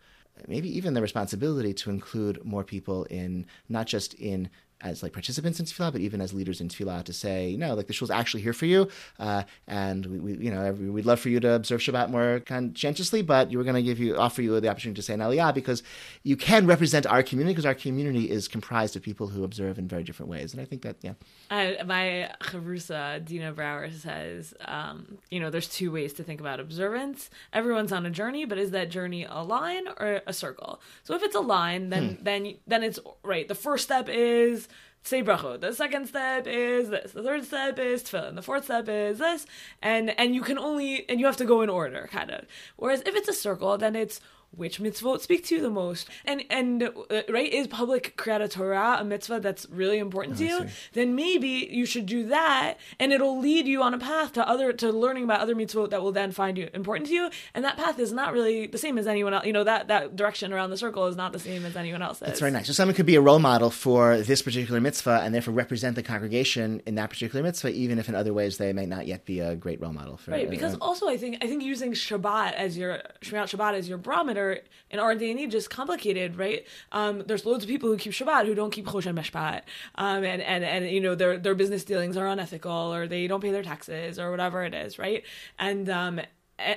[0.48, 4.50] maybe even the responsibility to include more people in not just in
[4.84, 7.88] as like participants in tefillah, but even as leaders in tefillah to say, no, like
[7.88, 8.88] the shul is actually here for you,
[9.20, 13.22] uh, and we, we, you know, we'd love for you to observe Shabbat more conscientiously,
[13.22, 15.84] but we're going to give you offer you the opportunity to say an aliyah because
[16.24, 19.88] you can represent our community because our community is comprised of people who observe in
[19.88, 21.14] very different ways, and I think that yeah.
[21.52, 27.30] My chavrusa Dina Brower says, um, you know, there's two ways to think about observance.
[27.52, 30.82] Everyone's on a journey, but is that journey a line or a circle?
[31.04, 32.24] So if it's a line, then hmm.
[32.24, 33.48] then then it's right.
[33.48, 34.70] The first step is
[35.04, 35.62] say brachot.
[35.62, 37.12] The second step is this.
[37.12, 38.36] The third step is tefillin.
[38.36, 39.46] The fourth step is this,
[39.82, 42.46] and and you can only and you have to go in order, kind of.
[42.78, 44.22] Whereas if it's a circle, then it's
[44.56, 46.10] which mitzvot speak to you the most.
[46.26, 50.60] And and uh, right is public kriyat torah a mitzvah that's really important to oh,
[50.60, 50.68] you?
[50.94, 54.74] then maybe you should do that and it'll lead you on a path to other
[54.74, 57.30] to learning about other mitzvot that will then find you important to you.
[57.54, 60.16] And that path is not really the same as anyone else you know that that
[60.16, 62.28] direction around the circle is not the same as anyone else's.
[62.28, 62.68] That's very nice.
[62.68, 66.04] So someone could be a role model for this particular mitzvah and therefore represent the
[66.04, 69.40] congregation in that particular mitzvah even if in other ways they may not yet be
[69.40, 72.54] a great role model for right because uh, also i think i think using shabbat
[72.54, 74.41] as your shabbat as your barometer
[74.90, 76.66] in our day and age is complicated, right?
[76.92, 79.62] Um, there's loads of people who keep Shabbat who don't keep Choshen Mishpat,
[79.96, 83.42] um, and and and you know their their business dealings are unethical or they don't
[83.42, 85.24] pay their taxes or whatever it is, right?
[85.58, 86.22] And um,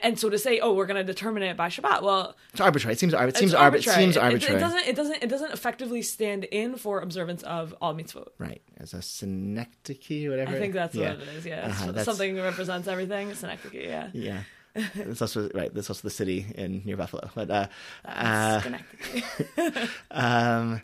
[0.03, 2.95] and so to say, oh, we're going to determine it by Shabbat, well, it's arbitrary.
[2.95, 3.97] It seems, it seems arbitrary.
[3.97, 4.55] It seems arbitrary.
[4.55, 4.89] It, it, doesn't.
[4.89, 5.23] It doesn't.
[5.23, 8.29] It doesn't effectively stand in for observance of all mitzvot.
[8.39, 10.57] Right, as a synecdoche, whatever.
[10.57, 11.11] I think that's yeah.
[11.11, 11.47] what it is.
[11.47, 13.35] Yeah, uh-huh, something that represents everything.
[13.35, 13.75] Synecdoche.
[13.75, 14.09] Yeah.
[14.13, 14.43] Yeah.
[14.95, 15.73] it's also right.
[15.73, 17.31] That's also the city in near Buffalo.
[17.35, 17.67] But uh,
[18.05, 18.61] uh,
[20.11, 20.83] um,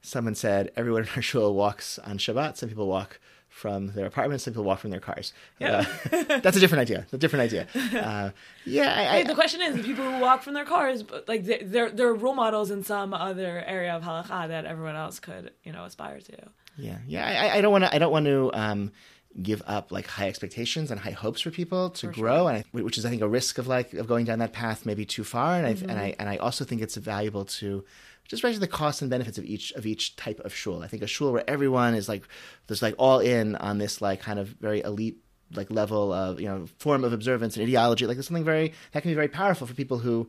[0.00, 2.56] someone said everyone in our shul walks on Shabbat.
[2.56, 4.44] Some people walk from their apartments.
[4.44, 5.32] Some people walk from their cars.
[5.58, 5.84] Yeah.
[6.10, 7.06] Uh, that's a different idea.
[7.12, 7.66] A different idea.
[7.74, 8.30] Uh,
[8.64, 8.94] yeah.
[8.94, 11.90] I, I, the question is, the people who walk from their cars, but like they're
[11.90, 15.84] they're role models in some other area of halacha that everyone else could you know
[15.84, 16.36] aspire to.
[16.76, 16.98] Yeah.
[17.06, 17.26] Yeah.
[17.26, 17.94] I, I don't want to.
[17.94, 18.50] I don't want to.
[18.54, 18.92] Um,
[19.40, 22.50] give up like high expectations and high hopes for people to for grow, sure.
[22.50, 24.84] and I, which is I think a risk of like of going down that path
[24.84, 25.56] maybe too far.
[25.56, 25.88] And mm-hmm.
[25.88, 27.84] I and I and I also think it's valuable to
[28.28, 30.82] just measure the costs and benefits of each of each type of shul.
[30.82, 32.26] I think a shul where everyone is like
[32.66, 35.18] there's like all in on this like kind of very elite
[35.54, 39.02] like level of you know form of observance and ideology like there's something very that
[39.02, 40.28] can be very powerful for people who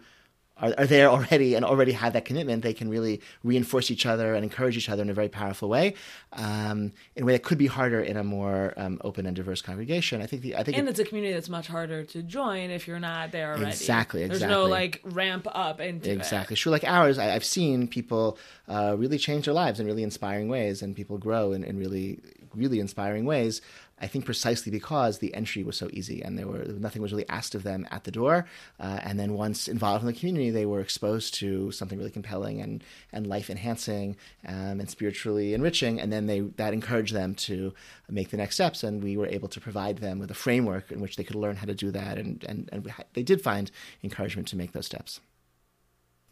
[0.58, 4.36] are, are there already and already have that commitment, they can really reinforce each other
[4.36, 5.96] and encourage each other in a very powerful way,
[6.34, 9.62] um, in a way that could be harder in a more um, open and diverse
[9.62, 10.22] congregation.
[10.22, 12.70] I think the I think and it, it's a community that's much harder to join
[12.70, 13.66] if you're not there already.
[13.66, 14.28] Exactly, exactly.
[14.28, 16.54] There's no like ramp up into exactly.
[16.54, 16.58] It.
[16.58, 18.38] Sure, like ours, I, have seen people
[18.68, 22.20] uh, really change their lives in really inspiring ways, and people grow in, in really
[22.56, 23.62] really inspiring ways.
[24.00, 27.30] I think precisely because the entry was so easy and there were nothing was really
[27.30, 28.46] asked of them at the door.
[28.80, 32.60] Uh, and then once involved in the community, they were exposed to something really compelling
[32.60, 36.02] and, and life enhancing um, and spiritually enriching.
[36.02, 37.74] And then they that encouraged them to
[38.10, 38.84] make the next steps.
[38.84, 41.56] And we were able to provide them with a framework in which they could learn
[41.56, 42.18] how to do that.
[42.18, 43.72] And, and, and they did find
[44.04, 45.22] encouragement to make those steps.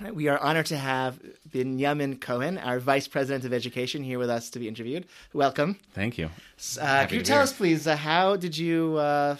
[0.10, 4.50] We are honored to have Binyamin Cohen, our Vice President of Education, here with us
[4.52, 5.06] to be interviewed.
[5.32, 5.78] Welcome.
[5.94, 6.32] Thank you.
[6.80, 9.36] Uh, can you tell us, please, uh, how did you uh,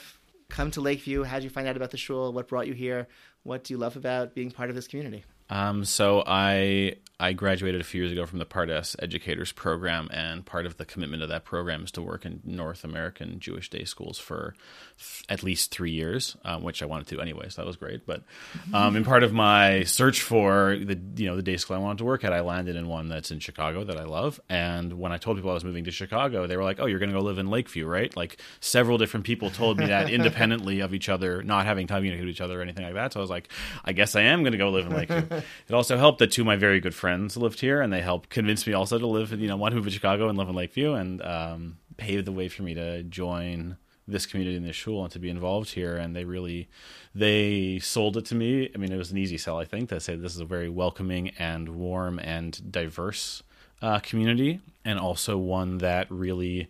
[0.50, 1.24] come to Lakeview?
[1.24, 2.32] How did you find out about the shul?
[2.32, 3.08] What brought you here?
[3.44, 5.24] What do you love about being part of this community?
[5.50, 10.44] Um, so I I graduated a few years ago from the Pardes Educators Program, and
[10.44, 13.84] part of the commitment of that program is to work in North American Jewish day
[13.84, 14.56] schools for
[14.98, 18.08] th- at least three years, um, which I wanted to anyway, so that was great.
[18.08, 18.24] But
[18.74, 22.00] um, in part of my search for the you know the day school I wanted
[22.00, 24.42] to work at, I landed in one that's in Chicago that I love.
[24.50, 26.98] And when I told people I was moving to Chicago, they were like, "Oh, you're
[26.98, 30.80] going to go live in Lakeview, right?" Like several different people told me that independently
[30.80, 33.14] of each other, not having time to communicate with each other or anything like that.
[33.14, 33.50] So I was like,
[33.86, 35.28] "I guess I am going to go live in Lakeview."
[35.68, 38.30] it also helped that two of my very good friends lived here, and they helped
[38.30, 39.32] convince me also to live.
[39.32, 42.48] You know, to move to Chicago and live in Lakeview, and um, paved the way
[42.48, 45.96] for me to join this community in this shul and to be involved here.
[45.96, 46.70] And they really
[47.14, 48.70] they sold it to me.
[48.74, 50.70] I mean, it was an easy sell, I think, to say this is a very
[50.70, 53.44] welcoming and warm and diverse
[53.82, 56.70] uh, community, and also one that really,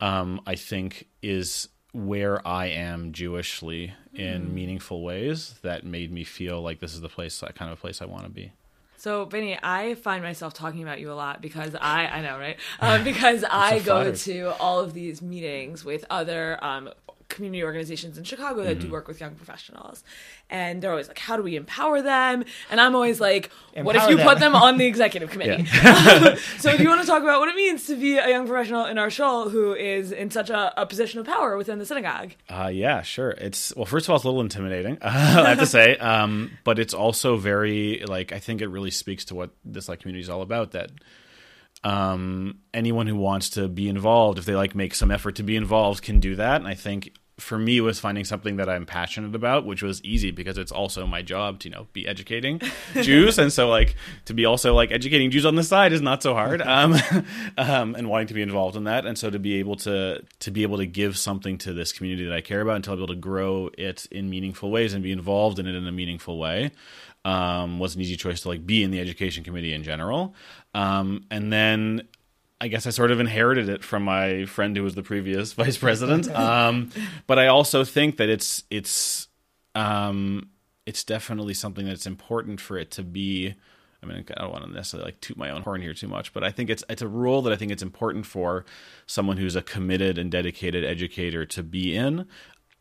[0.00, 4.52] um, I think, is where I am Jewishly in mm.
[4.52, 8.02] meaningful ways that made me feel like this is the place, that kind of place
[8.02, 8.52] I want to be.
[8.98, 12.56] So, Benny, I find myself talking about you a lot because I, I know, right?
[12.80, 16.90] Um, because I go to all of these meetings with other um,
[17.28, 18.86] community organizations in Chicago that mm-hmm.
[18.86, 20.02] do work with young professionals.
[20.50, 22.44] And they're always like, how do we empower them?
[22.70, 24.26] And I'm always like, empower what if you them.
[24.26, 25.66] put them on the executive committee?
[26.58, 28.86] so do you want to talk about what it means to be a young professional
[28.86, 32.32] in our shul who is in such a, a position of power within the synagogue?
[32.48, 33.30] Uh, yeah, sure.
[33.30, 35.96] It's, well, first of all, it's a little intimidating, I have to say.
[35.96, 40.00] Um, but it's also very, like, I think it really speaks to what this like
[40.00, 40.90] community is all about that
[41.84, 45.56] um, anyone who wants to be involved, if they like make some effort to be
[45.56, 46.56] involved, can do that.
[46.56, 50.30] And I think for me was finding something that I'm passionate about, which was easy
[50.32, 52.60] because it's also my job to you know be educating
[52.94, 53.94] Jews, and so like
[54.26, 56.94] to be also like educating Jews on the side is not so hard, um,
[57.58, 60.50] um, and wanting to be involved in that, and so to be able to to
[60.50, 62.96] be able to give something to this community that I care about, and to be
[62.96, 66.38] able to grow it in meaningful ways and be involved in it in a meaningful
[66.38, 66.72] way.
[67.24, 70.34] Um, was an easy choice to like be in the education committee in general,
[70.74, 72.08] um, and then
[72.60, 75.76] I guess I sort of inherited it from my friend who was the previous vice
[75.76, 76.28] president.
[76.30, 76.90] Um,
[77.26, 79.28] but I also think that it's it's
[79.74, 80.50] um,
[80.86, 83.54] it's definitely something that's important for it to be.
[84.02, 86.32] I mean, I don't want to necessarily like toot my own horn here too much,
[86.32, 88.64] but I think it's it's a role that I think it's important for
[89.06, 92.26] someone who's a committed and dedicated educator to be in,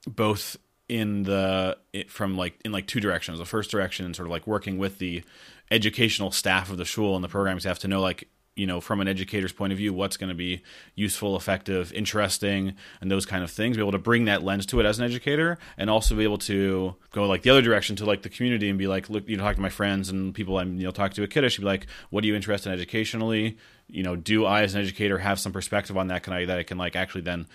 [0.08, 0.58] both
[0.90, 3.40] in the it, from like in like two directions.
[3.40, 5.24] The first direction, sort of like working with the
[5.70, 9.00] educational staff of the school and the program staff to know like you know from
[9.00, 10.64] an educator's point of view what's going to be
[10.96, 14.80] useful effective interesting and those kind of things be able to bring that lens to
[14.80, 18.06] it as an educator and also be able to go like the other direction to
[18.06, 20.58] like the community and be like look you know talk to my friends and people
[20.58, 23.58] i'm you know talk to at kiddush be like what are you interested in educationally?
[23.88, 26.58] You know do i as an educator have some perspective on that can i that
[26.58, 27.48] i can like actually then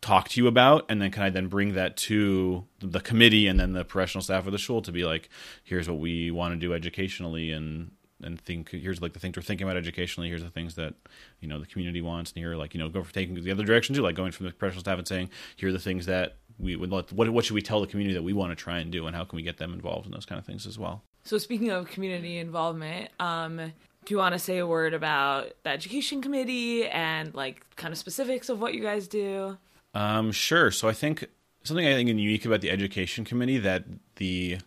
[0.00, 0.84] talk to you about?
[0.88, 4.46] And then can i then bring that to the committee and then the professional staff
[4.46, 5.28] of the shul to be like
[5.64, 7.90] here's what we want to do educationally and
[8.22, 10.94] and think here's like the things we're thinking about educationally here's the things that
[11.40, 13.64] you know the community wants and here like you know go for taking the other
[13.64, 16.36] direction too like going from the professional staff and saying here are the things that
[16.58, 18.78] we would let what, what should we tell the community that we want to try
[18.78, 20.78] and do and how can we get them involved in those kind of things as
[20.78, 23.56] well So speaking of community involvement, um,
[24.04, 27.98] do you want to say a word about the education committee and like kind of
[27.98, 29.56] specifics of what you guys do?
[29.94, 30.70] Um, sure.
[30.72, 31.26] So I think
[31.62, 33.84] something I think unique about the education committee that
[34.16, 34.58] the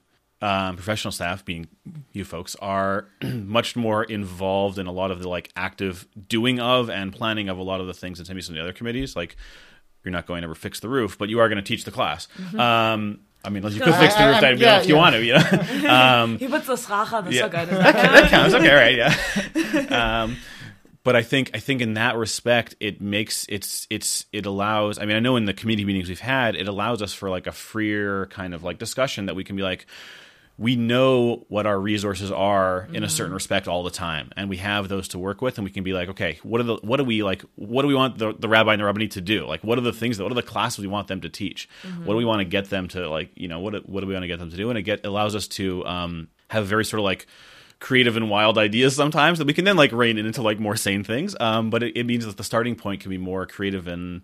[0.46, 1.68] um, professional staff, being
[2.12, 6.90] you folks, are much more involved in a lot of the like active doing of
[6.90, 9.16] and planning of a lot of the things maybe some of the other committees.
[9.16, 9.36] Like
[10.04, 11.92] you're not going to ever fix the roof, but you are going to teach the
[11.92, 12.28] class.
[12.54, 14.96] Um, I mean, unless you could I- fix the roof, that'd be yeah, if you
[14.96, 15.02] yeah.
[15.02, 15.90] want to, you know.
[15.94, 17.48] um, He puts the schacha, the Yeah.
[17.50, 17.68] sukkah.
[17.70, 18.54] that counts.
[18.54, 18.96] Okay, right?
[18.96, 20.22] Yeah.
[20.24, 20.38] um,
[21.04, 24.98] but I think I think in that respect, it makes it's it's it allows.
[25.00, 27.46] I mean, I know in the committee meetings we've had, it allows us for like
[27.46, 29.86] a freer kind of like discussion that we can be like.
[30.58, 34.58] We know what our resources are in a certain respect all the time, and we
[34.58, 36.98] have those to work with, and we can be like, okay, what are the what
[36.98, 37.44] do we like?
[37.56, 39.46] What do we want the, the rabbi and the rabbinate to do?
[39.46, 41.68] Like, what are the things that what are the classes we want them to teach?
[42.06, 43.32] What do we want to get them to like?
[43.36, 44.70] You know, what do- what do we want to get them to do?
[44.70, 47.28] And it get allows us to um, have very sort of like
[47.80, 51.04] creative and wild ideas sometimes that we can then like rein into like more sane
[51.04, 51.36] things.
[51.40, 54.22] Um, but it, it means that the starting point can be more creative and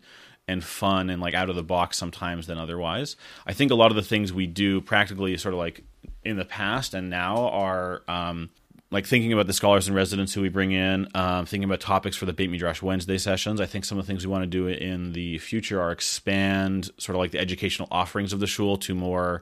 [0.48, 3.16] and fun and like out of the box sometimes than otherwise.
[3.46, 5.84] I think a lot of the things we do practically sort of like
[6.24, 8.50] in the past and now are um,
[8.92, 12.16] like thinking about the scholars and residents who we bring in, um, thinking about topics
[12.18, 13.62] for the Beit Midrash Wednesday sessions.
[13.62, 16.92] I think some of the things we want to do in the future are expand
[16.98, 19.42] sort of like the educational offerings of the shul to more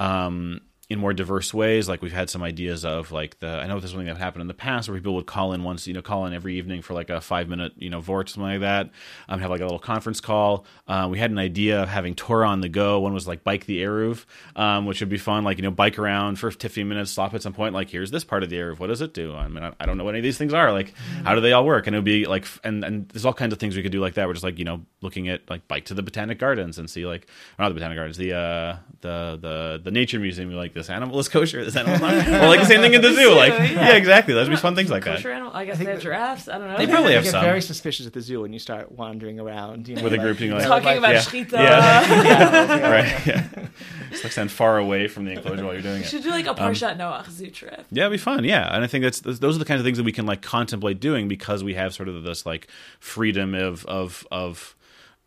[0.00, 1.88] um, in more diverse ways.
[1.88, 4.42] Like we've had some ideas of like the I know this is something that happened
[4.42, 6.82] in the past where people would call in once, you know, call in every evening
[6.82, 8.90] for like a five minute, you know, vort something like that.
[9.28, 10.66] Um, have like a little conference call.
[10.88, 12.98] Uh, we had an idea of having Torah on the go.
[12.98, 14.24] One was like bike the Eruv,
[14.56, 15.44] um, which would be fun.
[15.44, 17.72] Like you know, bike around for 15 minutes, stop at some point.
[17.72, 18.80] Like here's this part of the Eruv.
[18.80, 19.32] What does it do?
[19.32, 20.72] I mean, I, I don't know what any of these things are.
[20.72, 21.86] Like how do they all work?
[21.86, 24.00] And it would be like, and and there's all kinds of things we could do
[24.00, 24.26] like that.
[24.26, 27.06] We're just like you know looking at like bike to the Botanic Gardens and see
[27.06, 27.28] like
[27.60, 30.50] not the Botanic Gardens, the uh, the the the Nature Museum.
[30.50, 32.94] You're like this animal is kosher, this animal is not, or like the same thing
[32.94, 33.34] in the zoo.
[33.34, 33.72] Like yeah.
[33.88, 34.34] yeah, exactly.
[34.34, 35.16] Those would be fun things like that.
[35.16, 35.52] Kosher animal.
[35.54, 36.48] I guess they have giraffes.
[36.48, 36.76] I don't know.
[36.76, 37.44] They probably I have get some.
[37.44, 40.24] very suspicious at the zoo when you start wandering around you know, With a like,
[40.24, 41.20] group being you like- know, talking about yeah.
[41.20, 41.52] shechita.
[42.30, 42.90] Yeah.
[42.90, 43.26] right.
[43.26, 43.48] Yeah.
[44.10, 46.06] Just like stand far away from the enclosure while you're doing We it.
[46.08, 47.84] should do like Um, a Parshat Noach zoo trip.
[47.90, 48.44] Yeah, it'd be fun.
[48.44, 50.42] Yeah, and I think that's those are the kinds of things that we can like
[50.42, 54.74] contemplate doing because we have sort of this like freedom of of of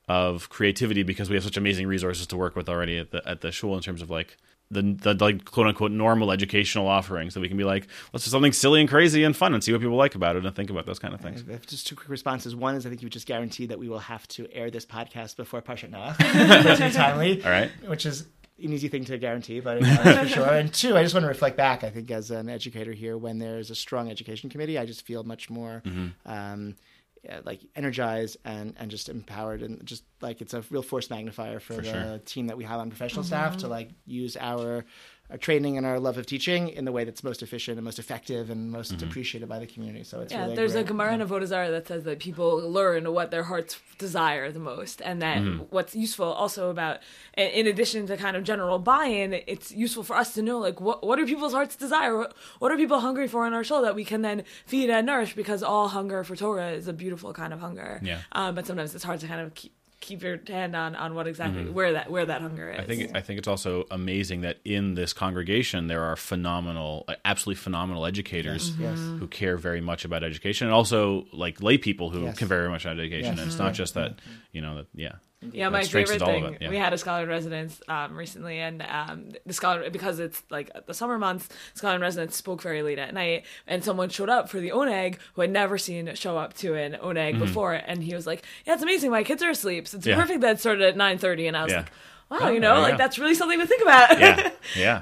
[0.09, 3.39] of creativity because we have such amazing resources to work with already at the at
[3.41, 4.37] the shul in terms of like
[4.71, 8.31] the the like quote unquote normal educational offerings that we can be like let's do
[8.31, 10.69] something silly and crazy and fun and see what people like about it and think
[10.69, 11.43] about those kind of things.
[11.47, 12.55] I have just two quick responses.
[12.55, 15.35] One is I think you just guaranteed that we will have to air this podcast
[15.35, 16.17] before Parshat Noach,
[16.65, 17.43] which is timely.
[17.43, 17.69] All right.
[17.87, 18.27] Which is
[18.61, 20.47] an easy thing to guarantee, but uh, for sure.
[20.47, 21.83] And two, I just want to reflect back.
[21.83, 25.23] I think as an educator here, when there's a strong education committee, I just feel
[25.23, 25.83] much more.
[26.25, 26.75] Um,
[27.23, 31.59] yeah, like energized and, and just empowered and just like it's a real force magnifier
[31.59, 32.17] for, the sure.
[32.19, 33.29] team that we have on professional mm-hmm.
[33.29, 34.83] staff to like use our
[35.29, 37.97] our training and our love of teaching in the way that's most efficient and most
[37.97, 39.07] effective and most mm-hmm.
[39.09, 40.03] appreciated by the community.
[40.03, 40.85] So it's Yeah, really there's great.
[40.85, 44.59] a Gemara in Avodah Zarah that says that people learn what their hearts desire the
[44.59, 45.63] most, and then mm-hmm.
[45.69, 46.99] what's useful also about,
[47.37, 50.81] in in addition to kind of general buy-in, it's useful for us to know like
[50.81, 53.81] what what are people's hearts desire, what, what are people hungry for in our soul
[53.81, 57.33] that we can then feed and nourish because all hunger for Torah is a beautiful
[57.33, 57.99] kind of hunger.
[58.03, 58.19] Yeah.
[58.33, 61.27] um, but sometimes it's hard to kind of keep keep your hand on on what
[61.27, 61.73] exactly mm-hmm.
[61.73, 62.79] where that where that hunger is.
[62.79, 67.59] I think I think it's also amazing that in this congregation there are phenomenal, absolutely
[67.61, 68.97] phenomenal educators Yes.
[68.97, 72.37] who care very much about education, and also like lay people who Yes.
[72.37, 73.31] care very much about education.
[73.31, 73.39] Yes.
[73.39, 74.31] And it's not just that mm-hmm.
[74.51, 75.15] you know that yeah.
[75.51, 76.57] Yeah, my favorite thing.
[76.61, 76.69] yeah.
[76.69, 80.71] We had a scholar in residence um, recently, and um, the scholar because it's like
[80.85, 84.49] the summer months, scholar in residence spoke very late at night, and someone showed up
[84.49, 88.13] for the oneg who had never seen show up to an oneg before, and he
[88.15, 89.11] was like, "Yeah, it's amazing.
[89.11, 89.87] My kids are asleep.
[89.87, 90.17] So it's Mm-hmm.
[90.17, 90.21] Yeah.
[90.21, 91.77] perfect that it started at nine thirty, and I was Yeah.
[91.79, 91.91] like,
[92.29, 95.01] "Wow, Oh, you know, there like that's really something to think about." Yeah, yeah.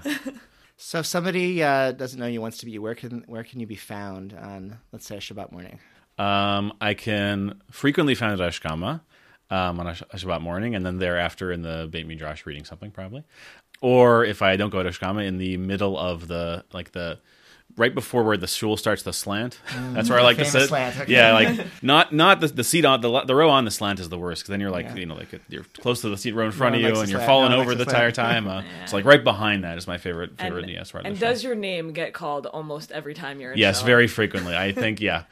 [0.77, 3.67] So if somebody uh, doesn't know you wants to be where can where can you
[3.67, 5.79] be found on let's say a Shabbat morning?
[6.17, 9.01] Um, I can frequently find at Hashkama
[9.51, 13.23] um, on a Shabbat morning, and then thereafter in the Beit Midrash reading something probably.
[13.81, 17.19] Or if I don't go to Hashkama, in the middle of the like the
[17.77, 19.57] right before where the shul starts the slant.
[19.93, 20.67] That's where I like to sit.
[20.67, 21.11] slant, okay.
[21.13, 24.09] Yeah, like not not the, the seat on the the row on the slant is
[24.09, 24.95] the worst because then you're like Yeah.
[24.95, 27.09] you know like you're close to the seat row in front No of you and
[27.09, 27.25] you're slant.
[27.29, 28.45] falling No over the entire time.
[28.51, 31.25] Uh, It's like right behind that is my favorite favorite And, yes of and show.
[31.27, 33.57] does your name get called almost every time you're in?
[33.57, 33.87] yes, Shalom?
[33.87, 34.55] very frequently.
[34.55, 35.23] I think yeah,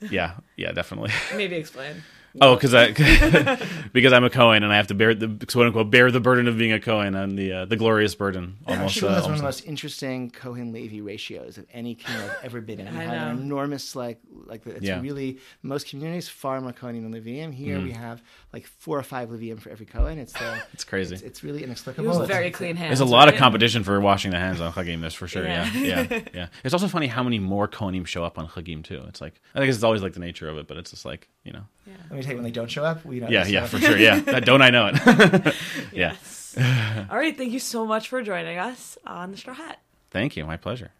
[0.00, 1.10] yeah, yeah, definitely.
[1.34, 2.02] Maybe explain.
[2.40, 2.92] Oh, because I
[3.92, 6.48] because I'm a Cohen and I have to bear the quote unquote bear the burden
[6.48, 8.94] of being a Cohen and the uh, the glorious burden Our almost.
[8.96, 12.36] shul Uh, has one of the most interesting Cohen Levy ratios of any king I've
[12.44, 12.92] ever been in.
[12.92, 13.42] We I have an know.
[13.42, 15.00] enormous like like it's Yeah.
[15.00, 17.52] really most communities far more Kohanim than Leviim.
[17.54, 17.84] Here Mm.
[17.84, 18.22] we have
[18.52, 20.18] like four or five Leviim for every Cohen.
[20.18, 21.14] It's the it's crazy.
[21.14, 22.06] it's, it's really He inexplicable.
[22.08, 22.98] was It's- very clean hands.
[22.98, 25.00] There's a lot of competition for washing the hands on Chagim.
[25.00, 25.44] That's for sure.
[25.44, 25.70] Yeah.
[25.74, 26.06] Yeah.
[26.10, 29.02] yeah, yeah, It's also funny how many more Kohanim show up on Chagim too.
[29.08, 31.28] It's like I think it's always like the nature of it, but it's just like
[31.46, 31.64] you know.
[31.86, 31.94] Yeah.
[32.10, 33.04] Let me tell you when they don't show up.
[33.04, 33.30] We don't.
[33.30, 33.96] Yeah, so- yeah, for sure.
[33.96, 34.96] Yeah, don't I know it?
[35.92, 36.16] yeah.
[36.16, 36.56] Yes.
[37.10, 37.36] All right.
[37.36, 39.78] Thank you so much for joining us on the Straw Hat.
[40.10, 40.44] Thank you.
[40.44, 40.90] My pleasure.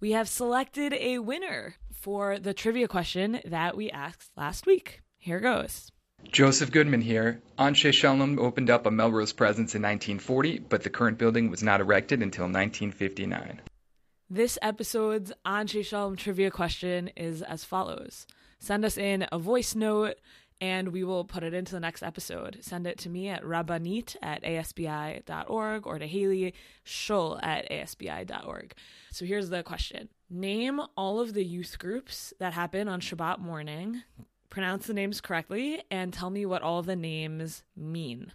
[0.00, 5.00] We have selected a winner for the trivia question that we asked last week.
[5.18, 5.90] Here goes.
[6.30, 7.40] Joseph Goodman here.
[7.58, 11.80] Anshe Sholom opened up a Melrose presence in 1940, but the current building was not
[11.80, 13.60] erected until 1959.
[14.28, 18.26] This episode's Anshe Sholom trivia question is as follows.
[18.64, 20.14] Send us in a voice note
[20.58, 22.56] and we will put it into the next episode.
[22.62, 28.72] Send it to me at rabbanit at asbi.org or to Haley Shull at asbi.org.
[29.10, 34.02] So here's the question Name all of the youth groups that happen on Shabbat morning,
[34.48, 38.32] pronounce the names correctly, and tell me what all the names mean.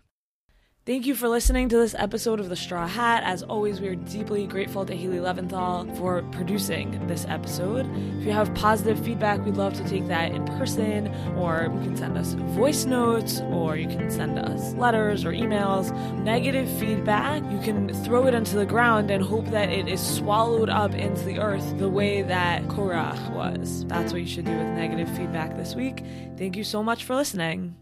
[0.89, 3.21] Thank you for listening to this episode of The Straw Hat.
[3.23, 7.85] As always, we are deeply grateful to Haley Leventhal for producing this episode.
[8.17, 11.95] If you have positive feedback, we'd love to take that in person, or you can
[11.95, 15.95] send us voice notes, or you can send us letters or emails.
[16.23, 20.69] Negative feedback, you can throw it into the ground and hope that it is swallowed
[20.71, 23.85] up into the earth the way that Korach was.
[23.85, 26.03] That's what you should do with negative feedback this week.
[26.35, 27.75] Thank you so much for listening.